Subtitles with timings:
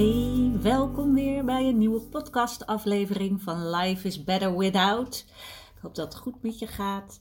[0.00, 5.24] Hey, welkom weer bij een nieuwe podcastaflevering van Life is Better Without.
[5.74, 7.20] Ik hoop dat het goed met je gaat.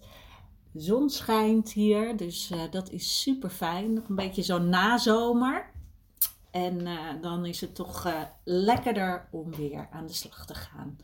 [0.75, 3.93] Zon schijnt hier, dus uh, dat is super fijn.
[3.93, 5.71] Nog een beetje zo'n nazomer.
[6.51, 10.97] En uh, dan is het toch uh, lekkerder om weer aan de slag te gaan.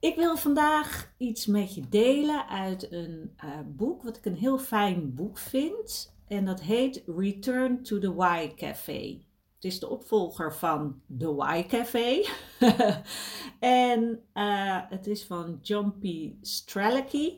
[0.00, 3.36] Ik wil vandaag iets met je delen uit een
[3.66, 6.14] boek, wat ik een heel fijn boek vind.
[6.28, 9.28] En dat heet Return to the Y Café.
[9.60, 12.24] Het is de opvolger van The Y Café.
[13.90, 15.60] en uh, het is van
[16.00, 16.04] P.
[16.40, 17.34] Strelicky.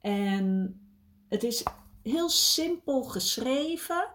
[0.00, 0.80] En
[1.28, 1.62] het is
[2.02, 4.08] heel simpel geschreven,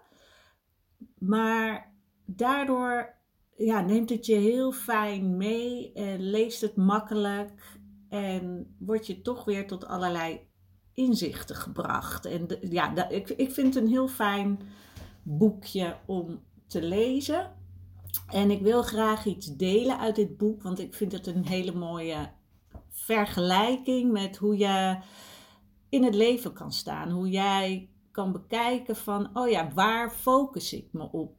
[1.18, 1.94] maar
[2.24, 3.14] daardoor
[3.56, 9.44] ja, neemt het je heel fijn mee en leest het makkelijk en word je toch
[9.44, 10.40] weer tot allerlei
[10.92, 12.24] inzichten gebracht.
[12.24, 14.60] En ja, ik, ik vind het een heel fijn
[15.22, 17.54] boekje om te lezen.
[18.28, 21.72] En ik wil graag iets delen uit dit boek, want ik vind het een hele
[21.72, 22.30] mooie
[22.90, 24.98] vergelijking met hoe je
[25.88, 27.10] in het leven kan staan.
[27.10, 31.36] Hoe jij kan bekijken van, oh ja, waar focus ik me op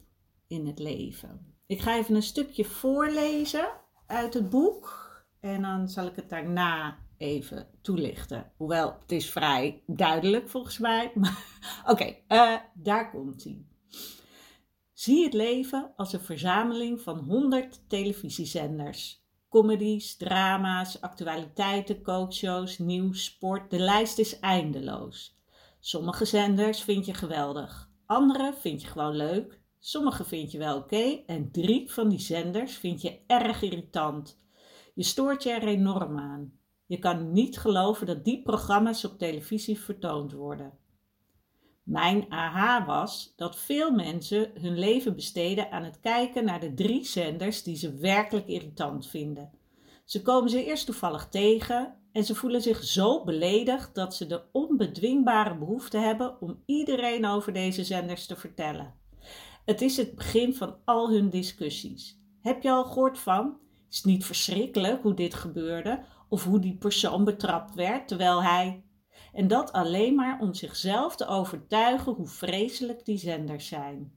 [0.48, 1.56] in het leven?
[1.66, 3.68] Ik ga even een stukje voorlezen
[4.06, 5.08] uit het boek
[5.40, 8.52] en dan zal ik het daarna even toelichten.
[8.58, 11.12] Hoewel, het is vrij duidelijk volgens mij.
[11.92, 13.66] Oké, eh, daar komt hij.
[14.98, 19.24] Zie het leven als een verzameling van 100 televisiezenders.
[19.50, 23.70] Comedies, drama's, actualiteiten, coachshows, nieuws, sport.
[23.72, 25.40] De lijst is eindeloos.
[25.80, 27.92] Sommige zenders vind je geweldig.
[28.06, 29.62] Andere vind je gewoon leuk.
[29.80, 31.24] Sommige vind je wel oké.
[31.26, 34.40] En drie van die zenders vind je erg irritant.
[34.94, 36.54] Je stoort je er enorm aan.
[36.86, 40.74] Je kan niet geloven dat die programma's op televisie vertoond worden.
[41.88, 47.06] Mijn aha was dat veel mensen hun leven besteden aan het kijken naar de drie
[47.06, 49.52] zenders die ze werkelijk irritant vinden.
[50.06, 54.42] Ze komen ze eerst toevallig tegen en ze voelen zich zo beledigd dat ze de
[54.52, 58.94] onbedwingbare behoefte hebben om iedereen over deze zenders te vertellen.
[59.66, 62.18] Het is het begin van al hun discussies.
[62.42, 63.58] Heb je al gehoord van?
[63.90, 68.84] Is het niet verschrikkelijk hoe dit gebeurde of hoe die persoon betrapt werd terwijl hij
[69.38, 74.12] en dat alleen maar om zichzelf te overtuigen hoe vreselijk die zenders zijn.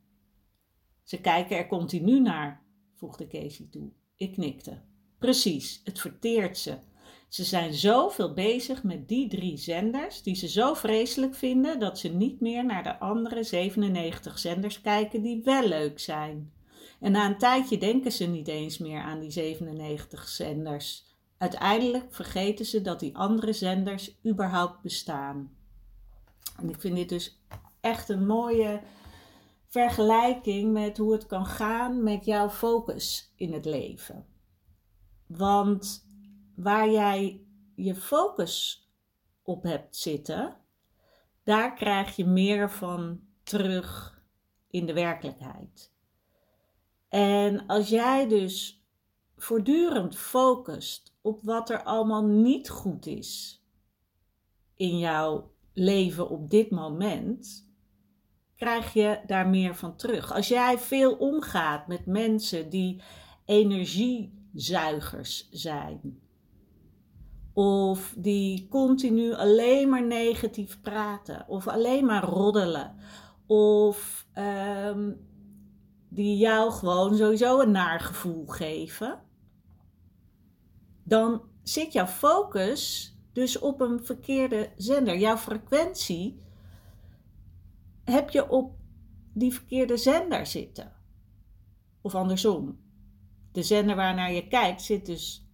[1.03, 2.63] Ze kijken er continu naar,
[2.95, 3.91] voegde Casey toe.
[4.17, 4.81] Ik knikte.
[5.19, 6.77] Precies, het verteert ze.
[7.29, 12.09] Ze zijn zoveel bezig met die drie zenders die ze zo vreselijk vinden dat ze
[12.09, 16.53] niet meer naar de andere 97 zenders kijken die wel leuk zijn.
[17.01, 21.10] En na een tijdje denken ze niet eens meer aan die 97 zenders.
[21.41, 25.57] Uiteindelijk vergeten ze dat die andere zenders überhaupt bestaan.
[26.57, 27.41] En ik vind dit dus
[27.81, 28.81] echt een mooie
[29.67, 34.27] vergelijking met hoe het kan gaan met jouw focus in het leven.
[35.27, 36.07] Want
[36.57, 38.89] waar jij je focus
[39.43, 40.57] op hebt zitten,
[41.43, 44.21] daar krijg je meer van terug
[44.71, 45.93] in de werkelijkheid.
[47.09, 48.85] En als jij dus
[49.37, 53.63] voortdurend focust op wat er allemaal niet goed is
[54.77, 57.69] in jouw leven op dit moment,
[58.57, 60.33] krijg je daar meer van terug.
[60.33, 63.03] Als jij veel omgaat met mensen die
[63.45, 66.21] energiezuigers zijn,
[67.53, 72.95] of die continu alleen maar negatief praten, of alleen maar roddelen,
[73.47, 75.29] of um,
[76.09, 79.29] die jou gewoon sowieso een naar gevoel geven
[81.11, 85.19] dan zit jouw focus dus op een verkeerde zender.
[85.19, 86.43] Jouw frequentie
[88.05, 88.75] heb je op
[89.33, 90.93] die verkeerde zender zitten.
[92.01, 92.81] Of andersom.
[93.53, 95.47] De zender waarnaar je kijkt zit dus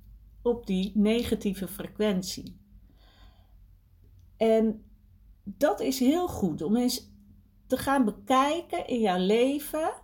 [0.43, 2.61] op die negatieve frequentie.
[4.37, 4.85] En
[5.45, 7.11] dat is heel goed om eens
[7.67, 9.95] te gaan bekijken in jouw leven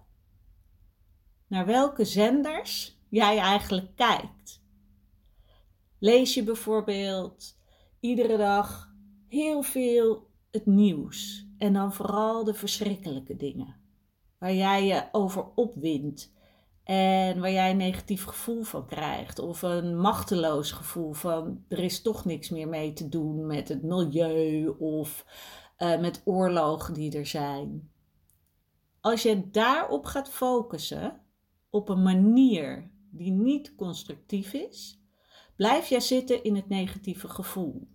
[1.47, 4.62] naar welke zenders jij eigenlijk kijkt.
[6.03, 7.59] Lees je bijvoorbeeld
[8.01, 8.95] iedere dag
[9.29, 13.77] heel veel het nieuws en dan vooral de verschrikkelijke dingen
[14.39, 16.33] waar jij je over opwindt
[16.85, 22.03] en waar jij een negatief gevoel van krijgt of een machteloos gevoel van er is
[22.03, 25.25] toch niks meer mee te doen met het milieu of
[25.79, 27.91] uh, met oorlogen die er zijn.
[29.01, 31.21] Als je daarop gaat focussen,
[31.71, 35.02] op een manier die niet constructief is,
[35.63, 37.89] blijf jij zitten in het negatieve gevoel.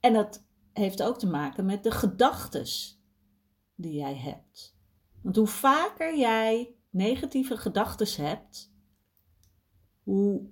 [0.00, 3.02] En dat heeft ook te maken met de gedachtes
[3.74, 4.76] die jij hebt.
[5.22, 8.72] Want hoe vaker jij negatieve gedachten hebt,
[10.02, 10.50] hoe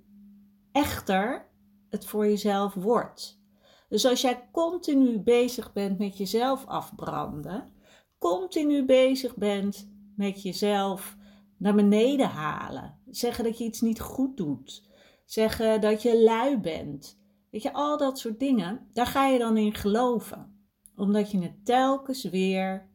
[0.71, 1.49] echter
[1.89, 3.41] het voor jezelf wordt.
[3.89, 7.73] Dus als jij continu bezig bent met jezelf afbranden,
[8.17, 11.17] continu bezig bent met jezelf
[11.57, 14.91] naar beneden halen, zeggen dat je iets niet goed doet,
[15.33, 17.19] zeggen dat je lui bent,
[17.49, 21.65] weet je, al dat soort dingen, daar ga je dan in geloven, omdat je het
[21.65, 22.89] telkens weer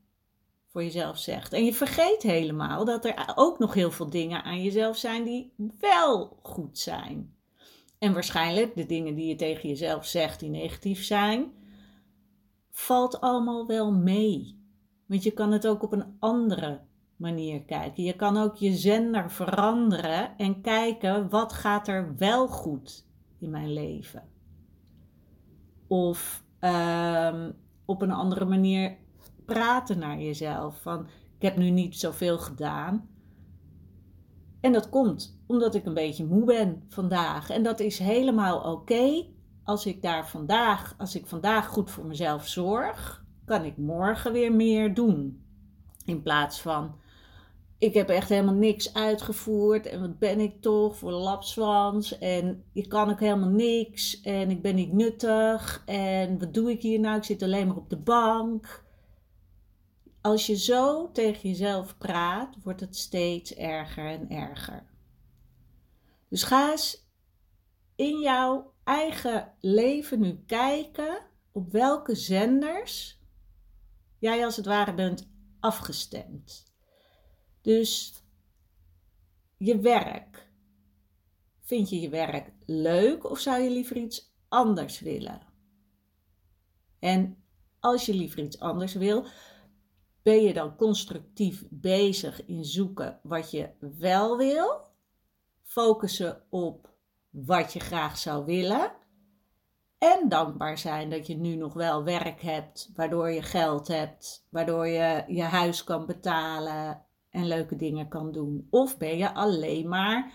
[0.66, 1.52] voor jezelf zegt.
[1.52, 5.52] En je vergeet helemaal dat er ook nog heel veel dingen aan jezelf zijn die
[5.78, 7.36] wel goed zijn.
[7.98, 11.52] En waarschijnlijk de dingen die je tegen jezelf zegt die negatief zijn,
[12.70, 14.62] valt allemaal wel mee.
[15.06, 16.80] Want je kan het ook op een andere
[17.18, 18.02] manier kijken.
[18.02, 23.06] Je kan ook je zender veranderen en kijken wat gaat er wel goed
[23.38, 24.22] in mijn leven.
[25.86, 27.54] Of um,
[27.84, 28.96] op een andere manier
[29.44, 30.82] praten naar jezelf.
[30.82, 31.06] Van
[31.36, 33.08] ik heb nu niet zoveel gedaan.
[34.60, 37.50] En dat komt omdat ik een beetje moe ben vandaag.
[37.50, 39.26] En dat is helemaal oké.
[39.64, 44.52] Als ik daar vandaag, als ik vandaag goed voor mezelf zorg, kan ik morgen weer
[44.52, 45.42] meer doen.
[46.04, 46.94] In plaats van
[47.78, 52.88] ik heb echt helemaal niks uitgevoerd en wat ben ik toch voor lapswans en ik
[52.88, 57.16] kan ook helemaal niks en ik ben niet nuttig en wat doe ik hier nou?
[57.16, 58.86] Ik zit alleen maar op de bank.
[60.20, 64.86] Als je zo tegen jezelf praat, wordt het steeds erger en erger.
[66.28, 67.06] Dus ga eens
[67.96, 73.20] in jouw eigen leven nu kijken op welke zenders
[74.18, 75.28] jij als het ware bent
[75.60, 76.67] afgestemd.
[77.68, 78.22] Dus
[79.56, 80.50] je werk.
[81.60, 85.40] Vind je je werk leuk of zou je liever iets anders willen?
[86.98, 87.44] En
[87.80, 89.26] als je liever iets anders wil,
[90.22, 94.86] ben je dan constructief bezig in zoeken wat je wel wil?
[95.62, 96.92] Focussen op
[97.30, 98.92] wat je graag zou willen.
[99.98, 104.86] En dankbaar zijn dat je nu nog wel werk hebt, waardoor je geld hebt, waardoor
[104.86, 107.06] je je huis kan betalen
[107.38, 108.66] en leuke dingen kan doen.
[108.70, 110.32] Of ben je alleen maar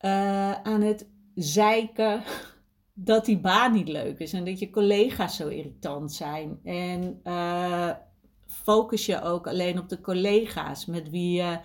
[0.00, 2.22] uh, aan het zeiken
[3.10, 6.60] dat die baan niet leuk is en dat je collega's zo irritant zijn.
[6.64, 7.90] En uh,
[8.46, 11.58] focus je ook alleen op de collega's met wie je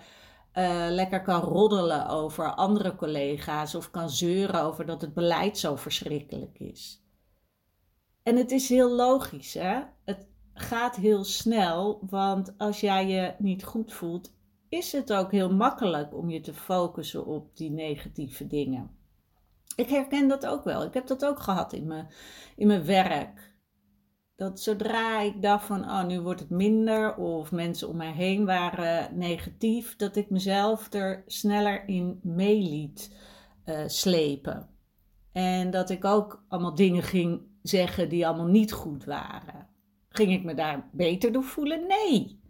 [0.54, 5.76] uh, lekker kan roddelen over andere collega's of kan zeuren over dat het beleid zo
[5.76, 7.02] verschrikkelijk is.
[8.22, 9.80] En het is heel logisch, hè?
[10.04, 14.32] Het gaat heel snel, want als jij je niet goed voelt,
[14.68, 18.90] is het ook heel makkelijk om je te focussen op die negatieve dingen.
[19.76, 20.84] Ik herken dat ook wel.
[20.84, 22.08] Ik heb dat ook gehad in mijn,
[22.56, 23.54] in mijn werk
[24.36, 28.44] dat zodra ik dacht van, oh, nu wordt het minder, of mensen om mij heen
[28.44, 33.16] waren negatief, dat ik mezelf er sneller in meeliet
[33.66, 34.68] uh, slepen.
[35.32, 39.68] En dat ik ook allemaal dingen ging zeggen die allemaal niet goed waren.
[40.16, 41.86] Ging ik me daar beter door voelen?
[41.86, 42.40] Nee.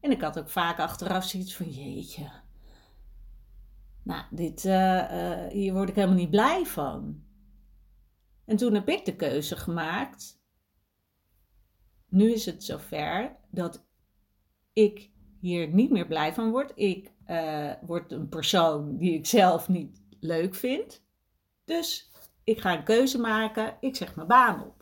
[0.00, 2.30] En ik had ook vaak achteraf zoiets van, jeetje,
[4.02, 7.22] nou, dit, uh, uh, hier word ik helemaal niet blij van.
[8.44, 10.42] En toen heb ik de keuze gemaakt
[12.12, 13.84] nu is het zover dat
[14.72, 15.10] ik
[15.40, 16.72] hier niet meer blij van word.
[16.74, 21.04] Ik uh, word een persoon die ik zelf niet leuk vind.
[21.64, 22.10] Dus
[22.44, 23.76] ik ga een keuze maken.
[23.80, 24.81] Ik zeg mijn baan op.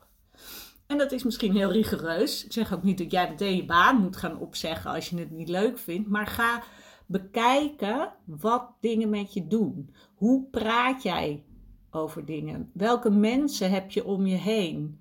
[0.90, 2.44] En dat is misschien heel rigoureus.
[2.44, 5.30] Ik zeg ook niet dat jij meteen je baan moet gaan opzeggen als je het
[5.30, 6.08] niet leuk vindt.
[6.08, 6.62] Maar ga
[7.06, 9.94] bekijken wat dingen met je doen.
[10.14, 11.44] Hoe praat jij
[11.90, 12.70] over dingen?
[12.74, 15.00] Welke mensen heb je om je heen?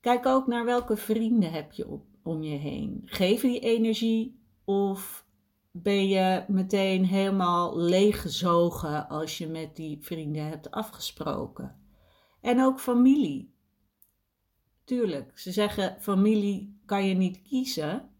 [0.00, 3.02] Kijk ook naar welke vrienden heb je om je heen.
[3.04, 5.26] Geven die energie of
[5.70, 11.76] ben je meteen helemaal leeggezogen als je met die vrienden hebt afgesproken?
[12.40, 13.54] En ook familie.
[14.86, 18.10] Tuurlijk, ze zeggen familie kan je niet kiezen,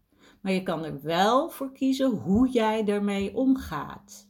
[0.41, 4.29] maar je kan er wel voor kiezen hoe jij ermee omgaat.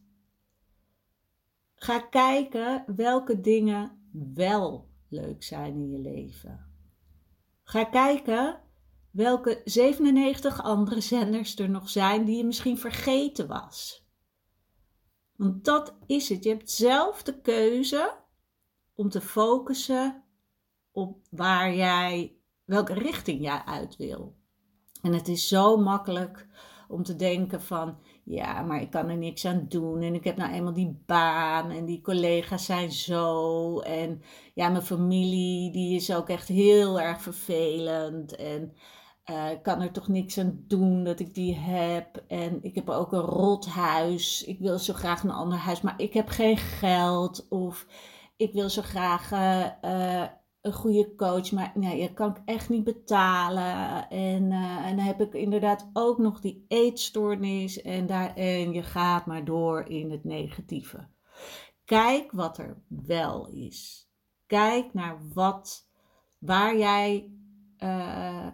[1.76, 6.66] Ga kijken welke dingen wel leuk zijn in je leven.
[7.64, 8.62] Ga kijken
[9.12, 14.06] welke 97 andere zenders er nog zijn die je misschien vergeten was.
[15.36, 16.44] Want dat is het.
[16.44, 18.18] Je hebt zelf de keuze
[18.94, 20.24] om te focussen
[20.98, 22.36] op waar jij,
[22.66, 24.36] welke richting jij uit wil.
[25.02, 26.48] En het is zo makkelijk
[26.88, 30.02] om te denken van, ja, maar ik kan er niks aan doen.
[30.02, 33.80] En ik heb nou eenmaal die baan en die collega's zijn zo.
[33.80, 34.22] En
[34.54, 38.36] ja, mijn familie, die is ook echt heel erg vervelend.
[38.36, 38.74] En
[39.30, 42.24] uh, ik kan er toch niks aan doen dat ik die heb.
[42.28, 44.44] En ik heb ook een rot huis.
[44.44, 47.48] Ik wil zo graag een ander huis, maar ik heb geen geld.
[47.50, 47.88] Of
[48.38, 49.32] ik wil zo graag
[49.82, 50.24] uh,
[50.68, 54.10] een goede coach, maar nee, je kan ik echt niet betalen.
[54.10, 57.82] En, uh, en dan heb ik inderdaad ook nog die eetstoornis.
[57.82, 61.08] En, daar, en je gaat maar door in het negatieve.
[61.86, 64.10] Kijk wat er wel is.
[64.46, 65.90] Kijk naar wat,
[66.38, 67.32] waar jij
[67.84, 68.48] uh,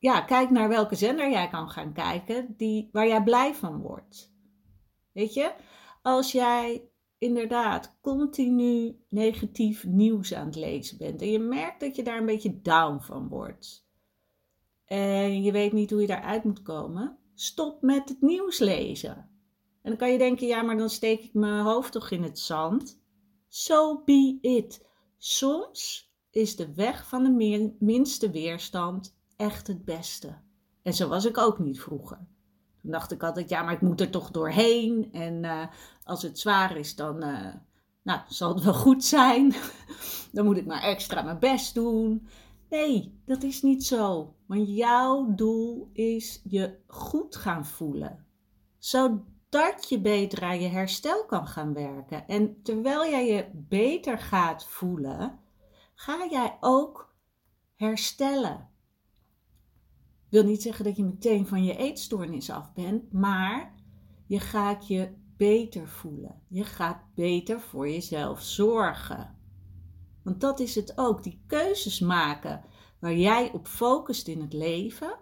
[0.00, 4.32] ja, kijk naar welke zender jij kan gaan kijken die, waar jij blij van wordt.
[5.12, 5.54] Weet je,
[6.02, 6.89] als jij
[7.20, 12.26] inderdaad continu negatief nieuws aan het lezen bent en je merkt dat je daar een
[12.26, 13.88] beetje down van wordt
[14.90, 19.16] en je weet niet hoe je daaruit moet komen, stop met het nieuws lezen.
[19.82, 22.38] En dan kan je denken, ja, maar dan steek ik mijn hoofd toch in het
[22.38, 23.00] zand.
[23.48, 24.86] So be it.
[25.18, 30.38] Soms is de weg van de minste weerstand echt het beste.
[30.82, 32.26] En zo was ik ook niet vroeger.
[32.82, 35.08] Toen dacht ik altijd, ja, maar ik moet er toch doorheen.
[35.12, 35.66] En uh,
[36.04, 37.54] als het zwaar is, dan uh,
[38.02, 39.54] nou, zal het wel goed zijn.
[40.32, 42.28] dan moet ik maar extra mijn best doen.
[42.70, 44.34] Nee, dat is niet zo.
[44.46, 48.26] Want jouw doel is je goed gaan voelen.
[48.78, 52.28] Zodat je beter aan je herstel kan gaan werken.
[52.28, 55.38] En terwijl jij je beter gaat voelen,
[55.94, 57.14] ga jij ook
[57.76, 58.69] herstellen.
[60.30, 63.74] Wil niet zeggen dat je meteen van je eetstoornis af bent, maar
[64.26, 66.42] je gaat je beter voelen.
[66.48, 69.38] Je gaat beter voor jezelf zorgen.
[70.22, 71.22] Want dat is het ook.
[71.22, 72.64] Die keuzes maken
[72.98, 75.18] waar jij op focust in het leven,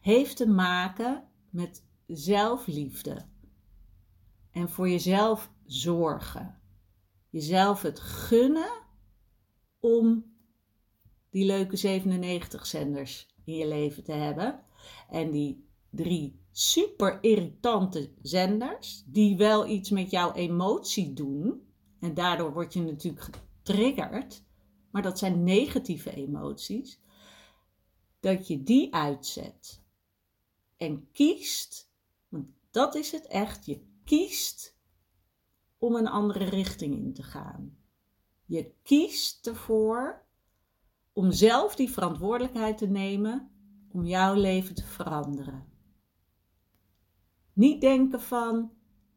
[0.00, 3.26] heeft te maken met zelfliefde.
[4.50, 6.60] En voor jezelf zorgen.
[7.30, 8.72] Jezelf het gunnen
[9.80, 10.24] om
[11.30, 14.62] die leuke 97 zenders in je leven te hebben.
[15.08, 21.66] En die drie super irritante zenders, die wel iets met jouw emotie doen.
[22.00, 24.44] En daardoor word je natuurlijk getriggerd.
[24.90, 27.00] Maar dat zijn negatieve emoties.
[28.20, 29.82] Dat je die uitzet.
[30.76, 31.90] En kiest,
[32.28, 34.76] want dat is het echt, je kiest
[35.78, 37.76] om een andere richting in te gaan.
[38.44, 40.26] Je kiest ervoor
[41.12, 43.50] om zelf die verantwoordelijkheid te nemen
[43.90, 45.64] om jouw leven te veranderen.
[47.52, 48.70] Niet denken van,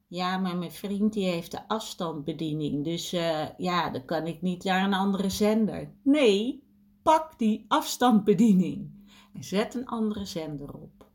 [0.07, 4.63] ja, maar mijn vriend die heeft de afstandsbediening, dus uh, ja, dan kan ik niet
[4.63, 5.93] naar een andere zender.
[6.03, 6.63] Nee,
[7.03, 11.09] pak die afstandsbediening en zet een andere zender op.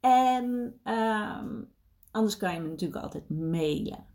[0.00, 1.72] En um,
[2.10, 4.06] anders kan je me natuurlijk altijd mailen.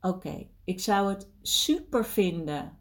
[0.00, 2.78] Oké, ik zou het super vinden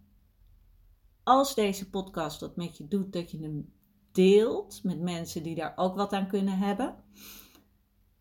[1.30, 3.74] als deze podcast dat met je doet, dat je hem
[4.12, 6.96] deelt met mensen die daar ook wat aan kunnen hebben.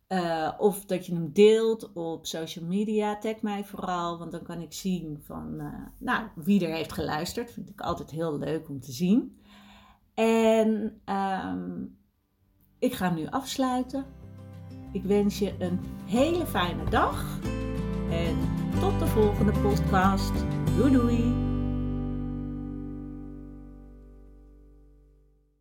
[0.07, 3.17] Uh, of dat je hem deelt op social media.
[3.17, 7.51] Tag mij vooral, want dan kan ik zien van uh, nou, wie er heeft geluisterd.
[7.51, 9.39] Vind ik altijd heel leuk om te zien.
[10.13, 11.97] En um,
[12.79, 14.05] ik ga nu afsluiten.
[14.91, 17.39] Ik wens je een hele fijne dag
[18.09, 18.37] en
[18.79, 20.33] tot de volgende podcast.
[20.77, 21.48] Doei doei!